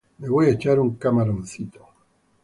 [0.17, 1.85] Me voy a echar un camaroncito